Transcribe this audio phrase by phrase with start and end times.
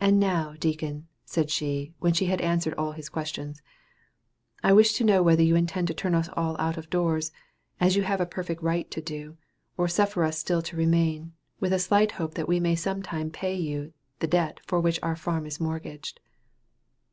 [0.00, 3.62] "And now, deacon," said she, when she had answered all his questions,
[4.64, 7.30] "I wish to know whether you intend to turn us all out of doors,
[7.78, 9.36] as you have a perfect right to do
[9.76, 13.54] or suffer us still to remain, with a slight hope that we may sometime pay
[13.54, 16.18] you the debt for which our farm is mortgaged."